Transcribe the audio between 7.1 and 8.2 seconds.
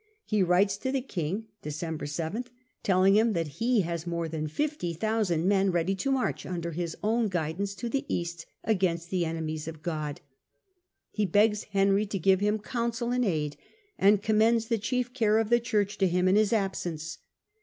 guidance, to the